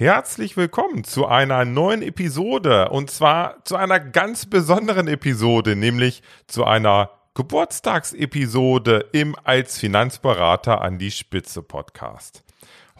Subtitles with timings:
[0.00, 6.62] Herzlich willkommen zu einer neuen Episode und zwar zu einer ganz besonderen Episode, nämlich zu
[6.64, 12.44] einer Geburtstagsepisode im als Finanzberater an die Spitze Podcast.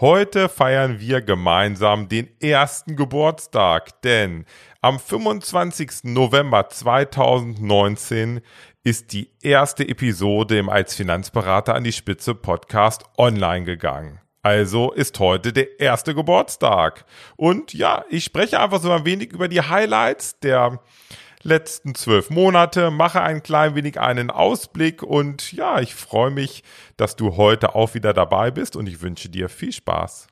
[0.00, 4.44] Heute feiern wir gemeinsam den ersten Geburtstag, denn
[4.80, 6.02] am 25.
[6.02, 8.40] November 2019
[8.82, 14.18] ist die erste Episode im als Finanzberater an die Spitze Podcast online gegangen.
[14.42, 17.04] Also ist heute der erste Geburtstag.
[17.36, 20.80] Und ja, ich spreche einfach so ein wenig über die Highlights der
[21.42, 26.62] letzten zwölf Monate, mache ein klein wenig einen Ausblick und ja, ich freue mich,
[26.96, 30.26] dass du heute auch wieder dabei bist und ich wünsche dir viel Spaß.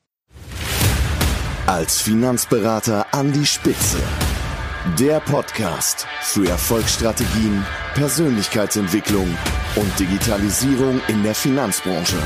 [1.67, 3.99] Als Finanzberater an die Spitze.
[5.01, 9.37] Der Podcast für Erfolgsstrategien, Persönlichkeitsentwicklung
[9.75, 12.19] und Digitalisierung in der Finanzbranche.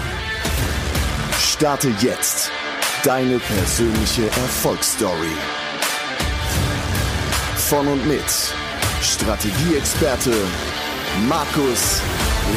[1.41, 2.51] Starte jetzt
[3.03, 5.35] deine persönliche Erfolgsstory.
[7.57, 8.25] Von und mit
[9.01, 10.35] Strategieexperte
[11.29, 12.03] Markus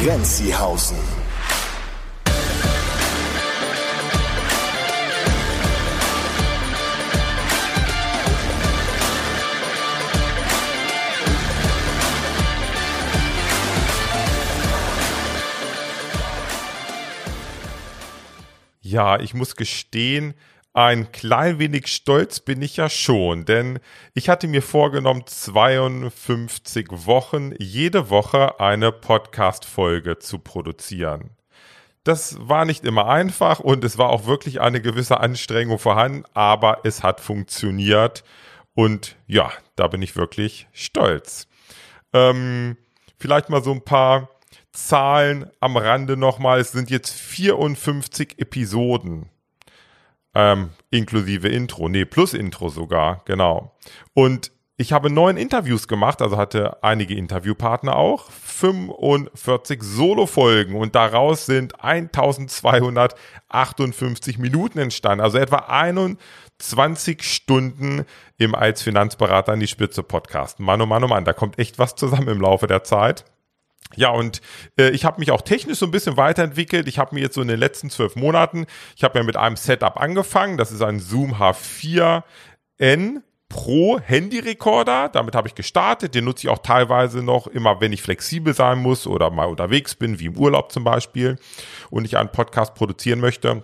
[0.04, 1.13] Renzihausen.
[18.94, 20.34] Ja, ich muss gestehen,
[20.72, 23.80] ein klein wenig stolz bin ich ja schon, denn
[24.12, 31.30] ich hatte mir vorgenommen, 52 Wochen jede Woche eine Podcast-Folge zu produzieren.
[32.04, 36.82] Das war nicht immer einfach und es war auch wirklich eine gewisse Anstrengung vorhanden, aber
[36.84, 38.22] es hat funktioniert
[38.74, 41.48] und ja, da bin ich wirklich stolz.
[42.12, 42.76] Ähm,
[43.18, 44.28] vielleicht mal so ein paar
[44.74, 46.60] Zahlen am Rande nochmal.
[46.60, 49.30] Es sind jetzt 54 Episoden.
[50.34, 51.88] Ähm, inklusive Intro.
[51.88, 53.76] Nee, plus Intro sogar, genau.
[54.14, 61.46] Und ich habe neun Interviews gemacht, also hatte einige Interviewpartner auch, 45 Solo-Folgen und daraus
[61.46, 68.04] sind 1258 Minuten entstanden, also etwa 21 Stunden
[68.36, 70.58] im als Finanzberater an die Spitze Podcast.
[70.58, 73.24] Mann, oh Mann, oh Mann, da kommt echt was zusammen im Laufe der Zeit.
[73.96, 74.40] Ja, und
[74.78, 76.88] äh, ich habe mich auch technisch so ein bisschen weiterentwickelt.
[76.88, 79.56] Ich habe mir jetzt so in den letzten zwölf Monaten, ich habe ja mit einem
[79.56, 80.56] Setup angefangen.
[80.56, 85.10] Das ist ein Zoom H4N Pro Handyrekorder.
[85.10, 86.14] Damit habe ich gestartet.
[86.14, 89.94] Den nutze ich auch teilweise noch immer, wenn ich flexibel sein muss oder mal unterwegs
[89.94, 91.38] bin, wie im Urlaub zum Beispiel,
[91.90, 93.62] und ich einen Podcast produzieren möchte.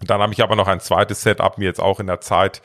[0.00, 2.62] Und dann habe ich aber noch ein zweites Setup mir jetzt auch in der Zeit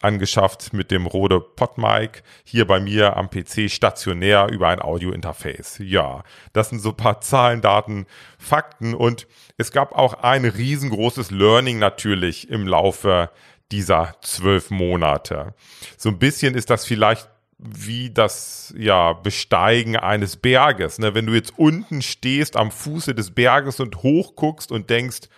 [0.00, 5.78] angeschafft mit dem Rode PodMic hier bei mir am PC stationär über ein Audio-Interface.
[5.78, 8.06] Ja, das sind so paar Zahlen, Daten,
[8.38, 9.26] Fakten und
[9.58, 13.30] es gab auch ein riesengroßes Learning natürlich im Laufe
[13.72, 15.54] dieser zwölf Monate.
[15.96, 17.28] So ein bisschen ist das vielleicht
[17.62, 20.98] wie das ja Besteigen eines Berges.
[20.98, 21.14] Ne?
[21.14, 25.28] Wenn du jetzt unten stehst am Fuße des Berges und hochguckst und denkst,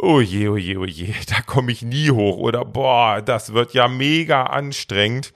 [0.00, 3.74] oh je, oh je, oh je, da komme ich nie hoch oder boah, das wird
[3.74, 5.32] ja mega anstrengend.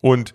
[0.00, 0.34] Und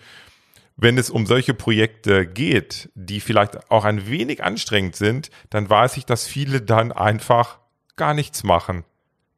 [0.77, 5.97] wenn es um solche Projekte geht, die vielleicht auch ein wenig anstrengend sind, dann weiß
[5.97, 7.59] ich, dass viele dann einfach
[7.95, 8.83] gar nichts machen,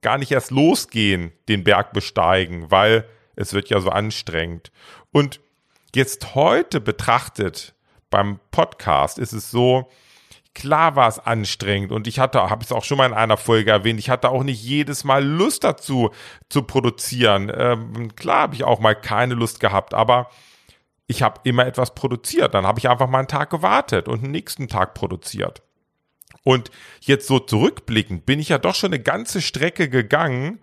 [0.01, 3.05] gar nicht erst losgehen, den Berg besteigen, weil
[3.35, 4.71] es wird ja so anstrengend.
[5.11, 5.41] Und
[5.93, 7.73] jetzt heute betrachtet
[8.09, 9.89] beim Podcast ist es so,
[10.55, 13.71] Klar war es anstrengend und ich hatte, habe es auch schon mal in einer Folge
[13.71, 16.11] erwähnt, ich hatte auch nicht jedes Mal Lust dazu
[16.49, 17.51] zu produzieren.
[17.55, 20.29] Ähm, klar habe ich auch mal keine Lust gehabt, aber
[21.07, 22.53] ich habe immer etwas produziert.
[22.53, 25.63] Dann habe ich einfach mal einen Tag gewartet und einen nächsten Tag produziert.
[26.43, 26.69] Und
[26.99, 30.59] jetzt so zurückblickend bin ich ja doch schon eine ganze Strecke gegangen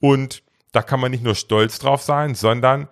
[0.00, 2.88] und da kann man nicht nur stolz drauf sein, sondern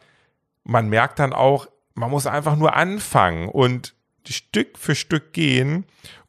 [0.65, 3.95] man merkt dann auch, man muss einfach nur anfangen und
[4.29, 5.87] Stück für Stück gehen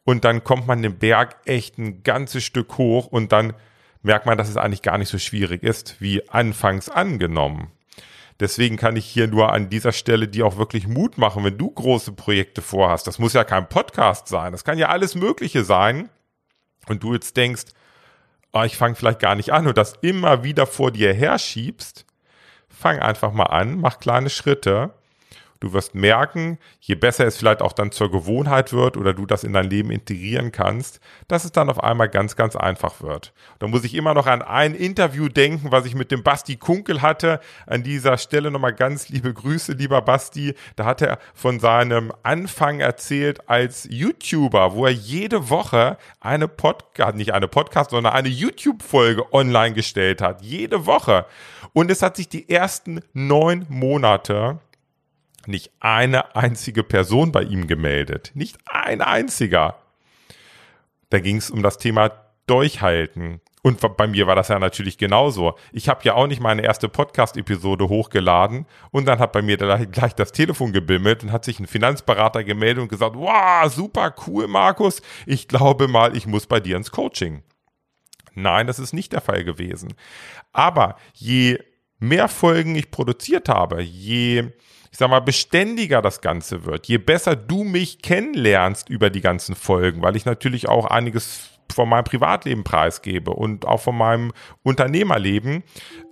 [0.07, 3.51] und dann kommt man den Berg echt ein ganzes Stück hoch und dann
[4.03, 7.73] merkt man, dass es eigentlich gar nicht so schwierig ist, wie anfangs angenommen.
[8.39, 11.69] Deswegen kann ich hier nur an dieser Stelle dir auch wirklich Mut machen, wenn du
[11.69, 13.05] große Projekte vorhast.
[13.05, 16.07] Das muss ja kein Podcast sein, das kann ja alles Mögliche sein.
[16.87, 17.65] Und du jetzt denkst,
[18.53, 22.05] oh, ich fange vielleicht gar nicht an und das immer wieder vor dir herschiebst,
[22.69, 24.93] fang einfach mal an, mach kleine Schritte
[25.59, 29.43] Du wirst merken, je besser es vielleicht auch dann zur Gewohnheit wird oder du das
[29.43, 33.33] in dein Leben integrieren kannst, dass es dann auf einmal ganz, ganz einfach wird.
[33.59, 37.01] Da muss ich immer noch an ein Interview denken, was ich mit dem Basti Kunkel
[37.01, 37.39] hatte.
[37.65, 40.53] An dieser Stelle nochmal ganz liebe Grüße, lieber Basti.
[40.75, 47.15] Da hat er von seinem Anfang erzählt als YouTuber, wo er jede Woche eine Podcast,
[47.15, 50.41] nicht eine Podcast, sondern eine YouTube-Folge online gestellt hat.
[50.41, 51.25] Jede Woche.
[51.73, 54.59] Und es hat sich die ersten neun Monate
[55.47, 58.31] nicht eine einzige Person bei ihm gemeldet.
[58.33, 59.79] Nicht ein einziger.
[61.09, 62.11] Da ging es um das Thema
[62.47, 63.41] Durchhalten.
[63.63, 65.55] Und bei mir war das ja natürlich genauso.
[65.73, 70.15] Ich habe ja auch nicht meine erste Podcast-Episode hochgeladen und dann hat bei mir gleich
[70.15, 75.01] das Telefon gebimmelt und hat sich ein Finanzberater gemeldet und gesagt, wow, super cool, Markus.
[75.25, 77.43] Ich glaube mal, ich muss bei dir ins Coaching.
[78.35, 79.95] Nein, das ist nicht der Fall gewesen.
[80.53, 81.59] Aber je
[81.99, 84.51] mehr Folgen ich produziert habe, je
[84.91, 89.55] ich sag mal, beständiger das Ganze wird, je besser du mich kennenlernst über die ganzen
[89.55, 95.63] Folgen, weil ich natürlich auch einiges von meinem Privatleben preisgebe und auch von meinem Unternehmerleben,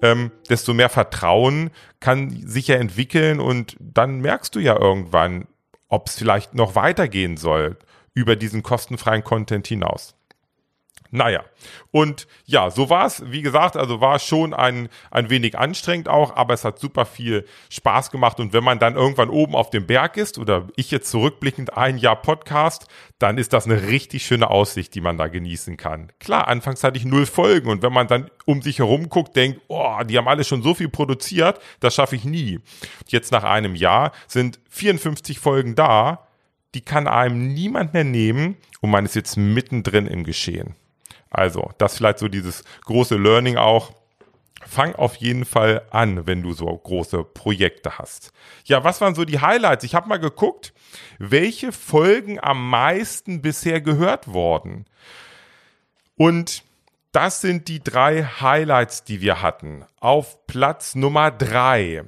[0.02, 5.48] ähm, desto mehr Vertrauen kann sich ja entwickeln und dann merkst du ja irgendwann,
[5.88, 7.78] ob es vielleicht noch weitergehen soll
[8.14, 10.15] über diesen kostenfreien Content hinaus.
[11.12, 11.44] Naja,
[11.92, 16.36] und ja, so war es, wie gesagt, also war schon ein, ein wenig anstrengend auch,
[16.36, 19.88] aber es hat super viel Spaß gemacht und wenn man dann irgendwann oben auf dem
[19.88, 22.88] Berg ist oder ich jetzt zurückblickend ein Jahr Podcast,
[23.20, 26.12] dann ist das eine richtig schöne Aussicht, die man da genießen kann.
[26.20, 29.62] Klar, anfangs hatte ich null Folgen und wenn man dann um sich herum guckt, denkt,
[29.68, 32.60] oh, die haben alle schon so viel produziert, das schaffe ich nie.
[33.08, 36.28] Jetzt nach einem Jahr sind 54 Folgen da,
[36.74, 40.76] die kann einem niemand mehr nehmen und man ist jetzt mittendrin im Geschehen.
[41.36, 43.92] Also, das vielleicht so dieses große Learning auch.
[44.66, 48.32] Fang auf jeden Fall an, wenn du so große Projekte hast.
[48.64, 49.84] Ja, was waren so die Highlights?
[49.84, 50.74] Ich habe mal geguckt,
[51.20, 54.86] welche Folgen am meisten bisher gehört wurden.
[56.16, 56.64] Und
[57.12, 59.86] das sind die drei Highlights, die wir hatten.
[60.00, 62.04] Auf Platz Nummer drei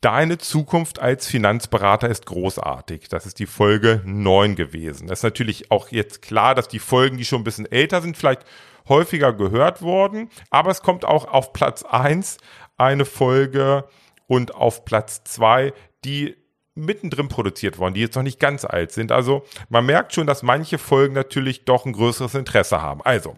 [0.00, 3.08] Deine Zukunft als Finanzberater ist großartig.
[3.10, 5.08] Das ist die Folge 9 gewesen.
[5.08, 8.16] Das ist natürlich auch jetzt klar, dass die Folgen, die schon ein bisschen älter sind,
[8.16, 8.46] vielleicht
[8.88, 10.30] häufiger gehört worden.
[10.48, 12.38] Aber es kommt auch auf Platz 1
[12.78, 13.84] eine Folge
[14.26, 16.34] und auf Platz 2, die
[16.74, 19.12] mittendrin produziert worden, die jetzt noch nicht ganz alt sind.
[19.12, 23.02] Also man merkt schon, dass manche Folgen natürlich doch ein größeres Interesse haben.
[23.02, 23.36] Also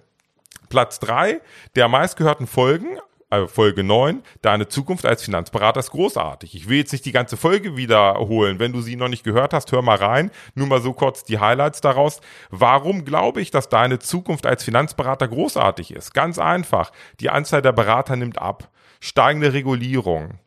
[0.69, 1.41] Platz 3
[1.75, 2.99] der meistgehörten Folgen
[3.46, 6.55] Folge 9, deine Zukunft als Finanzberater ist großartig.
[6.55, 8.58] Ich will jetzt nicht die ganze Folge wiederholen.
[8.58, 10.31] Wenn du sie noch nicht gehört hast, hör mal rein.
[10.55, 12.20] Nur mal so kurz die Highlights daraus.
[12.50, 16.14] Warum glaube ich, dass deine Zukunft als Finanzberater großartig ist?
[16.14, 16.93] Ganz einfach.
[17.20, 18.70] Die Anzahl der Berater nimmt ab.
[19.00, 20.38] Steigende Regulierung.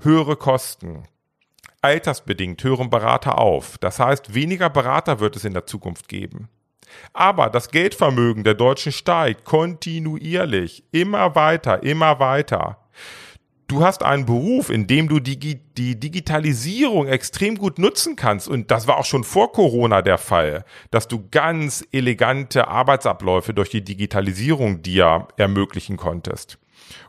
[0.00, 1.04] Höhere Kosten.
[1.82, 3.78] Altersbedingt hören Berater auf.
[3.78, 6.48] Das heißt, weniger Berater wird es in der Zukunft geben.
[7.12, 12.78] Aber das Geldvermögen der Deutschen steigt kontinuierlich, immer weiter, immer weiter.
[13.68, 18.48] Du hast einen Beruf, in dem du die, die Digitalisierung extrem gut nutzen kannst.
[18.48, 23.68] Und das war auch schon vor Corona der Fall, dass du ganz elegante Arbeitsabläufe durch
[23.68, 26.58] die Digitalisierung dir ermöglichen konntest.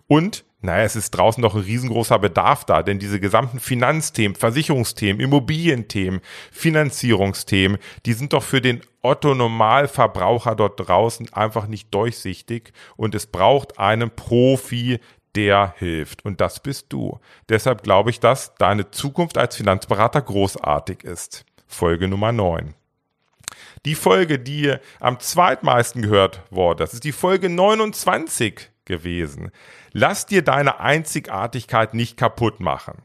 [0.07, 5.21] Und naja, es ist draußen doch ein riesengroßer Bedarf da, denn diese gesamten Finanzthemen, Versicherungsthemen,
[5.21, 6.19] Immobilienthemen,
[6.51, 13.27] Finanzierungsthemen, die sind doch für den Otto Normalverbraucher dort draußen einfach nicht durchsichtig und es
[13.27, 14.99] braucht einen Profi,
[15.35, 16.25] der hilft.
[16.25, 17.19] Und das bist du.
[17.47, 21.45] Deshalb glaube ich, dass deine Zukunft als Finanzberater großartig ist.
[21.67, 22.73] Folge Nummer 9.
[23.85, 29.51] Die Folge, die am zweitmeisten gehört wurde, das ist die Folge 29 gewesen.
[29.93, 33.03] Lass dir deine Einzigartigkeit nicht kaputt machen.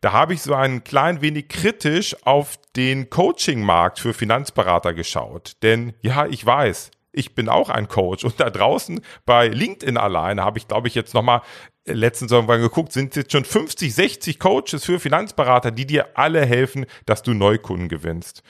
[0.00, 5.52] Da habe ich so ein klein wenig kritisch auf den Coaching-Markt für Finanzberater geschaut.
[5.62, 10.44] Denn ja, ich weiß, ich bin auch ein Coach und da draußen bei LinkedIn alleine
[10.44, 11.42] habe ich, glaube ich, jetzt nochmal
[11.86, 16.86] letztens irgendwann geguckt, sind jetzt schon 50, 60 Coaches für Finanzberater, die dir alle helfen,
[17.06, 18.42] dass du Neukunden gewinnst.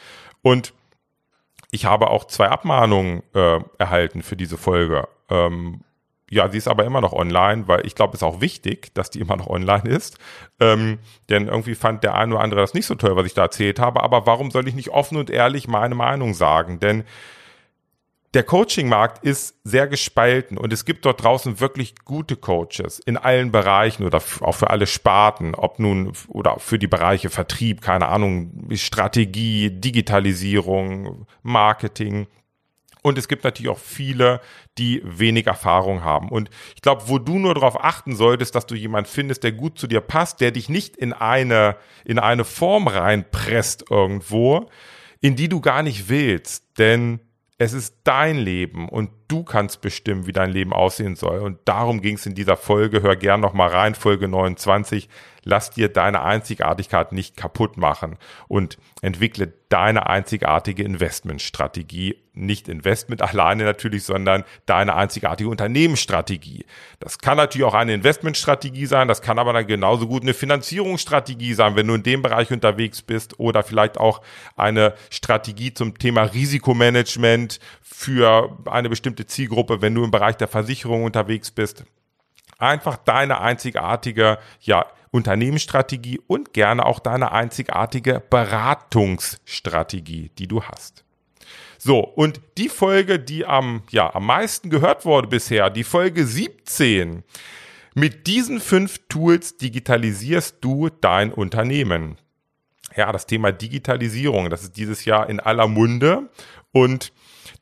[0.42, 0.72] Und
[1.70, 5.08] ich habe auch zwei Abmahnungen äh, erhalten für diese Folge.
[5.28, 5.82] Ähm,
[6.34, 9.10] ja, sie ist aber immer noch online, weil ich glaube, es ist auch wichtig, dass
[9.10, 10.18] die immer noch online ist.
[10.58, 10.98] Ähm,
[11.30, 13.78] denn irgendwie fand der eine oder andere das nicht so toll, was ich da erzählt
[13.78, 14.02] habe.
[14.02, 16.80] Aber warum soll ich nicht offen und ehrlich meine Meinung sagen?
[16.80, 17.04] Denn
[18.34, 23.52] der Coaching-Markt ist sehr gespalten und es gibt dort draußen wirklich gute Coaches in allen
[23.52, 28.66] Bereichen oder auch für alle Sparten, ob nun oder für die Bereiche Vertrieb, keine Ahnung,
[28.72, 32.26] Strategie, Digitalisierung, Marketing
[33.04, 34.40] Und es gibt natürlich auch viele,
[34.78, 36.30] die wenig Erfahrung haben.
[36.30, 39.78] Und ich glaube, wo du nur darauf achten solltest, dass du jemanden findest, der gut
[39.78, 44.70] zu dir passt, der dich nicht in eine, in eine Form reinpresst irgendwo,
[45.20, 46.64] in die du gar nicht willst.
[46.78, 47.20] Denn
[47.58, 51.40] es ist dein Leben und du kannst bestimmen, wie dein Leben aussehen soll.
[51.40, 53.02] Und darum ging es in dieser Folge.
[53.02, 55.10] Hör gern noch mal rein, Folge 29
[55.44, 58.16] lass dir deine Einzigartigkeit nicht kaputt machen
[58.48, 62.16] und entwickle deine einzigartige Investmentstrategie.
[62.32, 66.64] Nicht Investment alleine natürlich, sondern deine einzigartige Unternehmensstrategie.
[66.98, 71.54] Das kann natürlich auch eine Investmentstrategie sein, das kann aber dann genauso gut eine Finanzierungsstrategie
[71.54, 74.20] sein, wenn du in dem Bereich unterwegs bist oder vielleicht auch
[74.56, 81.04] eine Strategie zum Thema Risikomanagement für eine bestimmte Zielgruppe, wenn du im Bereich der Versicherung
[81.04, 81.84] unterwegs bist
[82.58, 91.04] einfach deine einzigartige ja, Unternehmensstrategie und gerne auch deine einzigartige Beratungsstrategie, die du hast.
[91.78, 97.22] So, und die Folge, die am, ja, am meisten gehört wurde bisher, die Folge 17.
[97.94, 102.18] Mit diesen fünf Tools digitalisierst du dein Unternehmen.
[102.96, 106.28] Ja, das Thema Digitalisierung, das ist dieses Jahr in aller Munde
[106.72, 107.12] und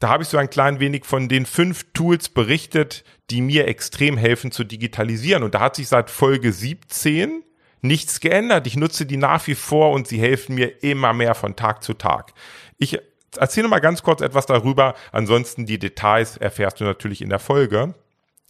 [0.02, 4.16] da habe ich so ein klein wenig von den fünf Tools berichtet, die mir extrem
[4.16, 5.44] helfen zu digitalisieren.
[5.44, 7.44] Und da hat sich seit Folge 17
[7.82, 8.66] nichts geändert.
[8.66, 11.94] Ich nutze die nach wie vor und sie helfen mir immer mehr von Tag zu
[11.94, 12.32] Tag.
[12.78, 12.98] Ich
[13.36, 14.94] erzähle mal ganz kurz etwas darüber.
[15.12, 17.94] Ansonsten die Details erfährst du natürlich in der Folge.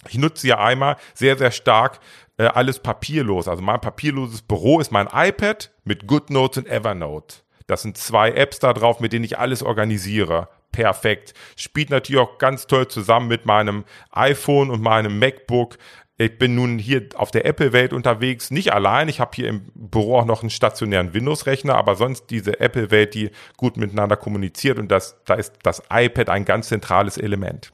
[0.08, 2.00] Ich nutze ja einmal sehr, sehr stark
[2.38, 3.46] äh, alles papierlos.
[3.46, 7.36] Also mein papierloses Büro ist mein iPad mit GoodNotes und Evernote.
[7.66, 11.34] Das sind zwei Apps da drauf, mit denen ich alles organisiere perfekt.
[11.56, 15.78] Spielt natürlich auch ganz toll zusammen mit meinem iPhone und meinem MacBook.
[16.18, 19.08] Ich bin nun hier auf der Apple-Welt unterwegs, nicht allein.
[19.08, 23.30] Ich habe hier im Büro auch noch einen stationären Windows-Rechner, aber sonst diese Apple-Welt, die
[23.56, 27.72] gut miteinander kommuniziert und das, da ist das iPad ein ganz zentrales Element.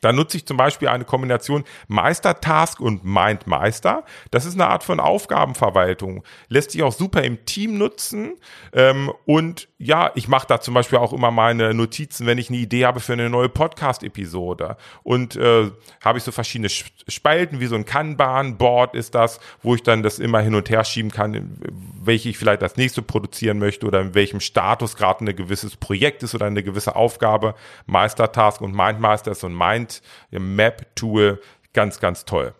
[0.00, 4.04] Da nutze ich zum Beispiel eine Kombination Meister-Task und Mind-Meister.
[4.30, 6.24] Das ist eine Art von Aufgabenverwaltung.
[6.48, 8.36] Lässt sich auch super im Team nutzen.
[8.72, 12.58] Ähm, und ja, ich mache da zum Beispiel auch immer meine Notizen, wenn ich eine
[12.58, 14.76] Idee habe für eine neue Podcast-Episode.
[15.02, 15.70] Und äh,
[16.04, 20.18] habe ich so verschiedene Spalten, wie so ein Kanban-Board ist das, wo ich dann das
[20.18, 21.58] immer hin und her schieben kann,
[22.02, 26.22] welche ich vielleicht als nächste produzieren möchte oder in welchem Status gerade ein gewisses Projekt
[26.22, 27.54] ist oder eine gewisse Aufgabe.
[27.86, 29.87] Meister-Task und Mind-Meister ist so ein Mind
[30.30, 31.40] Mind Map Tool
[31.72, 32.54] ganz, ganz toll.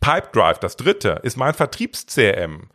[0.00, 2.68] Pipedrive, das dritte, ist mein Vertriebs-CRM.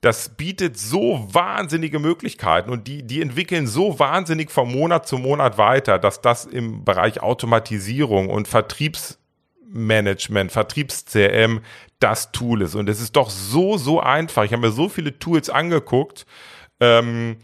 [0.00, 5.58] Das bietet so wahnsinnige Möglichkeiten und die, die entwickeln so wahnsinnig von Monat zu Monat
[5.58, 11.62] weiter, dass das im Bereich Automatisierung und Vertriebsmanagement, Vertriebs-CRM
[11.98, 12.76] das Tool ist.
[12.76, 14.44] Und es ist doch so, so einfach.
[14.44, 16.26] Ich habe mir so viele Tools angeguckt.
[16.78, 17.38] Ähm,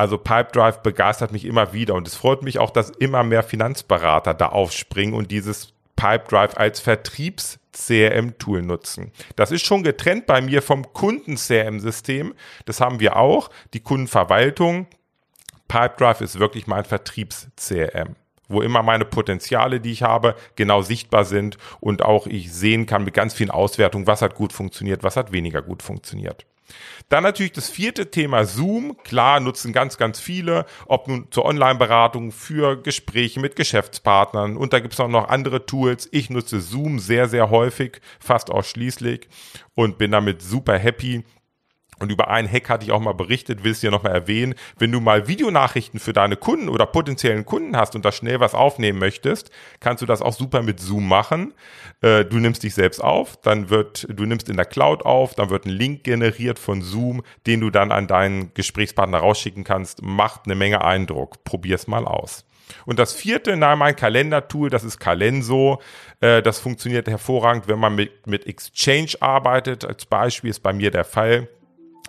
[0.00, 4.32] also Pipedrive begeistert mich immer wieder und es freut mich auch, dass immer mehr Finanzberater
[4.32, 9.12] da aufspringen und dieses Pipedrive als Vertriebs-CRM-Tool nutzen.
[9.36, 12.32] Das ist schon getrennt bei mir vom Kunden-CRM-System.
[12.64, 13.50] Das haben wir auch.
[13.74, 14.86] Die Kundenverwaltung.
[15.68, 18.16] Pipedrive ist wirklich mein Vertriebs-CRM
[18.52, 23.04] wo immer meine Potenziale, die ich habe, genau sichtbar sind und auch ich sehen kann
[23.04, 26.46] mit ganz vielen Auswertungen, was hat gut funktioniert, was hat weniger gut funktioniert.
[27.08, 28.96] Dann natürlich das vierte Thema Zoom.
[29.02, 34.56] Klar, nutzen ganz, ganz viele, ob nun zur Online-Beratung, für Gespräche mit Geschäftspartnern.
[34.56, 36.08] Und da gibt es auch noch andere Tools.
[36.12, 39.28] Ich nutze Zoom sehr, sehr häufig, fast ausschließlich
[39.74, 41.24] und bin damit super happy.
[42.00, 44.54] Und über einen Hack hatte ich auch mal berichtet, will es dir nochmal erwähnen.
[44.78, 48.54] Wenn du mal Videonachrichten für deine Kunden oder potenziellen Kunden hast und da schnell was
[48.54, 51.52] aufnehmen möchtest, kannst du das auch super mit Zoom machen.
[52.00, 55.50] Äh, du nimmst dich selbst auf, dann wird, du nimmst in der Cloud auf, dann
[55.50, 60.00] wird ein Link generiert von Zoom, den du dann an deinen Gesprächspartner rausschicken kannst.
[60.02, 61.44] Macht eine Menge Eindruck.
[61.44, 62.46] Probier's mal aus.
[62.86, 65.80] Und das vierte, na, mein Kalendertool, das ist Calenso.
[66.20, 69.84] Äh, das funktioniert hervorragend, wenn man mit, mit Exchange arbeitet.
[69.84, 71.48] Als Beispiel ist bei mir der Fall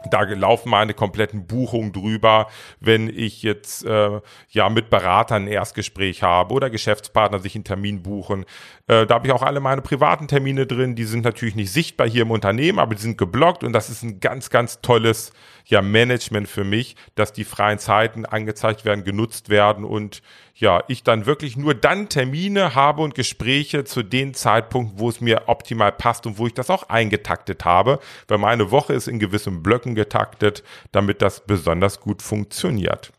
[0.09, 2.47] da laufen meine kompletten Buchungen drüber,
[2.79, 8.01] wenn ich jetzt äh, ja mit Beratern ein Erstgespräch habe oder Geschäftspartner sich einen Termin
[8.01, 8.45] buchen.
[8.87, 10.95] Äh, da habe ich auch alle meine privaten Termine drin.
[10.95, 14.03] Die sind natürlich nicht sichtbar hier im Unternehmen, aber die sind geblockt und das ist
[14.03, 15.31] ein ganz, ganz tolles
[15.65, 20.21] ja, Management für mich, dass die freien Zeiten angezeigt werden, genutzt werden und
[20.61, 25.19] ja, ich dann wirklich nur dann Termine habe und Gespräche zu den Zeitpunkten, wo es
[25.19, 29.19] mir optimal passt und wo ich das auch eingetaktet habe, weil meine Woche ist in
[29.19, 33.11] gewissen Blöcken getaktet, damit das besonders gut funktioniert.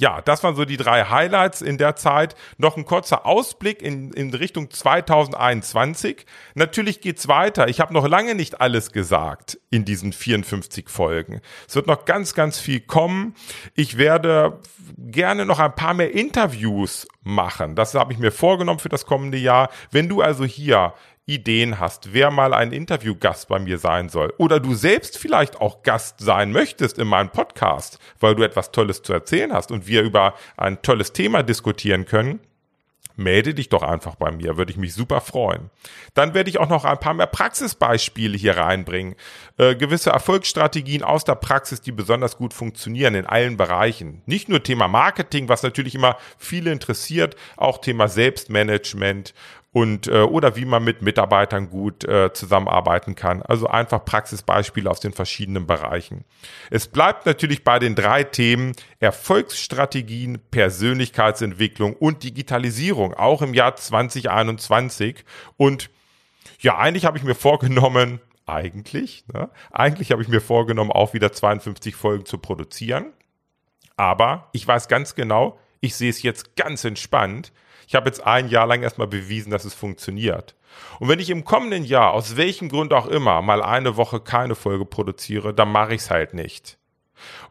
[0.00, 2.34] Ja, das waren so die drei Highlights in der Zeit.
[2.56, 6.24] Noch ein kurzer Ausblick in, in Richtung 2021.
[6.54, 7.68] Natürlich geht's weiter.
[7.68, 11.42] Ich habe noch lange nicht alles gesagt in diesen 54 Folgen.
[11.68, 13.34] Es wird noch ganz, ganz viel kommen.
[13.74, 14.60] Ich werde
[14.96, 17.76] gerne noch ein paar mehr Interviews machen.
[17.76, 19.68] Das habe ich mir vorgenommen für das kommende Jahr.
[19.90, 20.94] Wenn du also hier
[21.30, 25.82] Ideen hast, wer mal ein Interviewgast bei mir sein soll oder du selbst vielleicht auch
[25.82, 30.02] Gast sein möchtest in meinem Podcast, weil du etwas Tolles zu erzählen hast und wir
[30.02, 32.40] über ein tolles Thema diskutieren können,
[33.20, 35.70] melde dich doch einfach bei mir, würde ich mich super freuen.
[36.14, 39.14] Dann werde ich auch noch ein paar mehr Praxisbeispiele hier reinbringen,
[39.58, 44.22] äh, gewisse Erfolgsstrategien aus der Praxis, die besonders gut funktionieren in allen Bereichen.
[44.26, 49.34] Nicht nur Thema Marketing, was natürlich immer viele interessiert, auch Thema Selbstmanagement
[49.72, 53.42] und äh, oder wie man mit Mitarbeitern gut äh, zusammenarbeiten kann.
[53.42, 56.24] Also einfach Praxisbeispiele aus den verschiedenen Bereichen.
[56.70, 65.24] Es bleibt natürlich bei den drei Themen Erfolgsstrategien, Persönlichkeitsentwicklung und Digitalisierung, auch im Jahr 2021.
[65.56, 65.90] Und
[66.58, 71.32] ja, eigentlich habe ich mir vorgenommen, eigentlich, ne, eigentlich habe ich mir vorgenommen, auch wieder
[71.32, 73.12] 52 Folgen zu produzieren.
[73.96, 77.52] Aber ich weiß ganz genau, ich sehe es jetzt ganz entspannt,
[77.86, 80.54] ich habe jetzt ein Jahr lang erstmal bewiesen, dass es funktioniert.
[81.00, 84.54] Und wenn ich im kommenden Jahr, aus welchem Grund auch immer, mal eine Woche keine
[84.54, 86.78] Folge produziere, dann mache ich es halt nicht.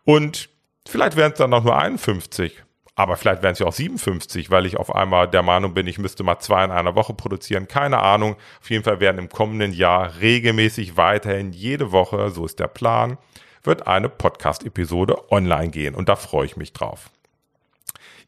[0.06, 0.50] Und
[0.88, 2.64] vielleicht wären es dann noch nur 51.
[2.96, 6.00] Aber vielleicht wären es ja auch 57, weil ich auf einmal der Meinung bin, ich
[6.00, 7.68] müsste mal zwei in einer Woche produzieren.
[7.68, 8.36] Keine Ahnung.
[8.60, 13.18] Auf jeden Fall werden im kommenden Jahr regelmäßig weiterhin jede Woche, so ist der Plan,
[13.64, 15.96] wird eine Podcast-Episode online gehen.
[15.96, 17.10] Und da freue ich mich drauf.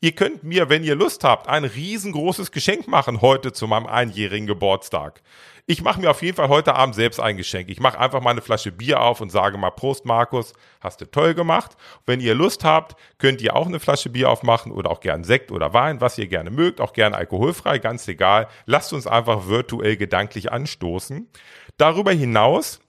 [0.03, 4.47] Ihr könnt mir, wenn ihr Lust habt, ein riesengroßes Geschenk machen heute zu meinem einjährigen
[4.47, 5.21] Geburtstag.
[5.67, 7.69] Ich mache mir auf jeden Fall heute Abend selbst ein Geschenk.
[7.69, 11.05] Ich mache einfach mal eine Flasche Bier auf und sage mal Prost, Markus, hast du
[11.05, 11.77] toll gemacht.
[12.07, 15.51] Wenn ihr Lust habt, könnt ihr auch eine Flasche Bier aufmachen oder auch gern Sekt
[15.51, 18.47] oder Wein, was ihr gerne mögt, auch gern alkoholfrei, ganz egal.
[18.65, 21.29] Lasst uns einfach virtuell gedanklich anstoßen.
[21.77, 22.79] Darüber hinaus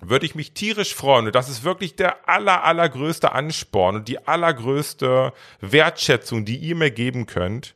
[0.00, 1.26] würde ich mich tierisch freuen.
[1.26, 6.90] Und das ist wirklich der aller, allergrößte Ansporn und die allergrößte Wertschätzung, die ihr mir
[6.90, 7.74] geben könnt,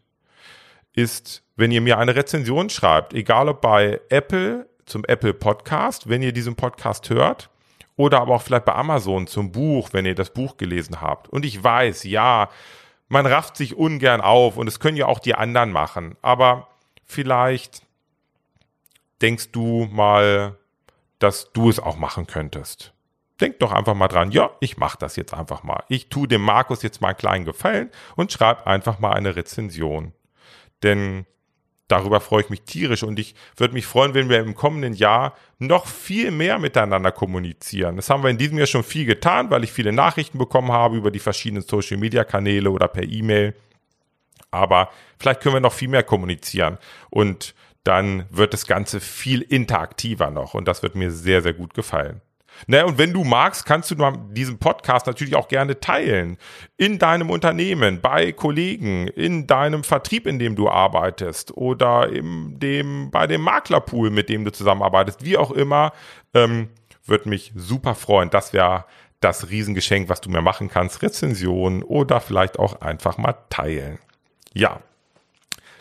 [0.93, 6.23] ist, wenn ihr mir eine Rezension schreibt, egal ob bei Apple zum Apple Podcast, wenn
[6.23, 7.49] ihr diesen Podcast hört,
[7.97, 11.29] oder aber auch vielleicht bei Amazon zum Buch, wenn ihr das Buch gelesen habt.
[11.29, 12.49] Und ich weiß, ja,
[13.09, 16.17] man rafft sich ungern auf und es können ja auch die anderen machen.
[16.23, 16.69] Aber
[17.05, 17.83] vielleicht
[19.21, 20.57] denkst du mal
[21.21, 22.93] dass du es auch machen könntest.
[23.41, 25.85] Denk doch einfach mal dran, ja, ich mache das jetzt einfach mal.
[25.89, 30.13] Ich tue dem Markus jetzt mal einen kleinen Gefallen und schreibe einfach mal eine Rezension.
[30.83, 31.27] Denn
[31.89, 35.35] darüber freue ich mich tierisch und ich würde mich freuen, wenn wir im kommenden Jahr
[35.59, 37.97] noch viel mehr miteinander kommunizieren.
[37.97, 40.97] Das haben wir in diesem Jahr schon viel getan, weil ich viele Nachrichten bekommen habe
[40.97, 43.55] über die verschiedenen Social-Media-Kanäle oder per E-Mail.
[44.51, 50.31] Aber vielleicht können wir noch viel mehr kommunizieren und dann wird das Ganze viel interaktiver
[50.31, 52.21] noch und das wird mir sehr, sehr gut gefallen.
[52.67, 56.37] Ne, und wenn du magst, kannst du diesen Podcast natürlich auch gerne teilen.
[56.77, 63.11] In deinem Unternehmen, bei Kollegen, in deinem Vertrieb, in dem du arbeitest oder im, dem,
[63.11, 65.93] bei dem Maklerpool, mit dem du zusammenarbeitest, wie auch immer,
[66.35, 66.69] ähm,
[67.07, 68.31] würde mich super freuen.
[68.31, 68.85] Das wäre
[69.21, 71.03] das Riesengeschenk, was du mir machen kannst.
[71.03, 73.99] Rezension oder vielleicht auch einfach mal teilen.
[74.53, 74.81] Ja,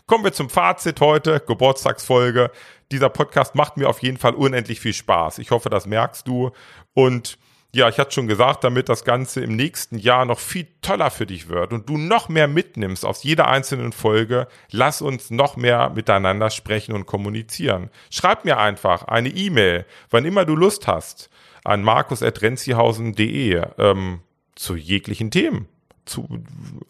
[0.09, 2.49] Kommen wir zum Fazit heute, Geburtstagsfolge.
[2.91, 5.37] Dieser Podcast macht mir auf jeden Fall unendlich viel Spaß.
[5.37, 6.49] Ich hoffe, das merkst du.
[6.95, 7.37] Und
[7.75, 11.27] ja, ich hatte schon gesagt, damit das Ganze im nächsten Jahr noch viel toller für
[11.27, 15.91] dich wird und du noch mehr mitnimmst aus jeder einzelnen Folge, lass uns noch mehr
[15.91, 17.91] miteinander sprechen und kommunizieren.
[18.09, 21.29] Schreib mir einfach eine E-Mail, wann immer du Lust hast,
[21.63, 24.21] an markus.renzihausen.de ähm,
[24.55, 25.67] zu jeglichen Themen
[26.09, 26.27] zu,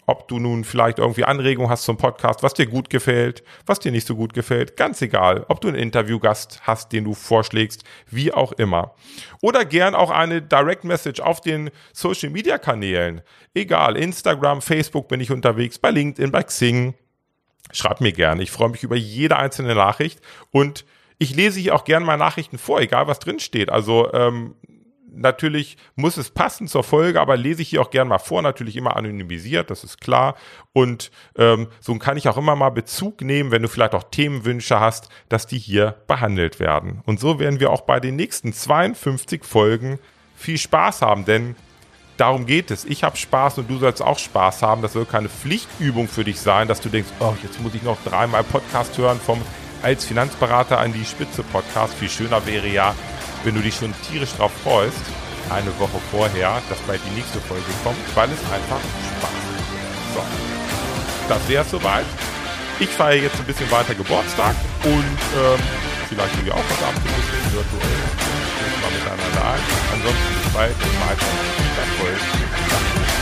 [0.05, 3.91] ob du nun vielleicht irgendwie Anregungen hast zum Podcast, was dir gut gefällt, was dir
[3.91, 8.33] nicht so gut gefällt, ganz egal, ob du einen Interviewgast hast, den du vorschlägst, wie
[8.33, 8.95] auch immer.
[9.41, 13.21] Oder gern auch eine Direct Message auf den Social Media Kanälen.
[13.53, 16.95] Egal, Instagram, Facebook bin ich unterwegs, bei LinkedIn, bei Xing.
[17.71, 18.41] Schreib mir gerne.
[18.41, 20.85] Ich freue mich über jede einzelne Nachricht und
[21.19, 23.69] ich lese hier auch gerne mal Nachrichten vor, egal was drin steht.
[23.69, 24.55] Also ähm,
[25.13, 28.75] natürlich muss es passen zur Folge, aber lese ich hier auch gerne mal vor, natürlich
[28.75, 30.35] immer anonymisiert, das ist klar.
[30.73, 34.79] Und ähm, so kann ich auch immer mal Bezug nehmen, wenn du vielleicht auch Themenwünsche
[34.79, 37.01] hast, dass die hier behandelt werden.
[37.05, 39.99] Und so werden wir auch bei den nächsten 52 Folgen
[40.35, 41.55] viel Spaß haben, denn
[42.17, 42.85] darum geht es.
[42.85, 44.81] Ich habe Spaß und du sollst auch Spaß haben.
[44.81, 47.97] Das soll keine Pflichtübung für dich sein, dass du denkst, oh, jetzt muss ich noch
[48.03, 49.41] dreimal Podcast hören vom
[49.81, 51.93] als Finanzberater an die Spitze Podcast.
[51.93, 52.95] Viel schöner wäre ja,
[53.43, 55.01] wenn du dich schon tierisch drauf freust,
[55.49, 58.79] eine Woche vorher, dass bald die nächste Folge kommt, weil es einfach
[59.17, 60.13] Spaß macht.
[60.13, 60.21] So,
[61.27, 62.05] das wäre es soweit.
[62.79, 65.59] Ich feiere jetzt ein bisschen weiter Geburtstag und ähm,
[66.07, 68.39] vielleicht sind wir auch ein bisschen virtuell
[68.81, 69.61] mal miteinander ein.
[69.93, 71.19] Ansonsten bis bald, bis bald.
[71.79, 73.18] Erfolg.